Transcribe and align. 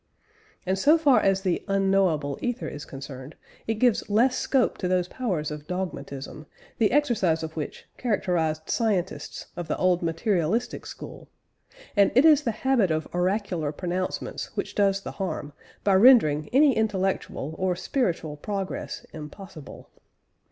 "And 0.65 0.79
so 0.79 0.97
far 0.97 1.19
as 1.19 1.41
the 1.43 1.63
"unknowable" 1.67 2.39
ether 2.41 2.67
is 2.67 2.85
concerned, 2.85 3.35
it 3.67 3.75
gives 3.75 4.09
less 4.09 4.35
scope 4.35 4.79
to 4.79 4.87
those 4.87 5.07
powers 5.07 5.51
of 5.51 5.67
dogmatism, 5.67 6.47
the 6.79 6.91
exercise 6.91 7.43
of 7.43 7.55
which 7.55 7.85
characterised 7.99 8.67
scientists 8.67 9.45
of 9.55 9.67
the 9.67 9.77
old 9.77 10.01
materialistic 10.01 10.87
school; 10.87 11.29
and 11.95 12.11
it 12.15 12.25
is 12.25 12.41
the 12.41 12.49
habit 12.65 12.89
of 12.89 13.07
oracular 13.13 13.71
pronouncements 13.71 14.57
which 14.57 14.73
does 14.73 15.01
the 15.01 15.11
harm, 15.11 15.53
by 15.83 15.93
rendering 15.93 16.49
any 16.51 16.75
intellectual 16.75 17.53
or 17.59 17.75
spiritual 17.75 18.35
progress 18.35 19.05
impossible. 19.13 19.91